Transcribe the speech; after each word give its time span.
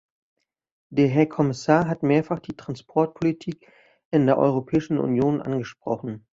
Der 0.89 1.09
Herr 1.09 1.27
Kommissar 1.27 1.87
hat 1.87 2.01
mehrfach 2.01 2.39
die 2.39 2.57
Transportpolitik 2.57 3.71
in 4.09 4.25
der 4.25 4.39
Europäischen 4.39 4.97
Union 4.97 5.41
angesprochen. 5.43 6.25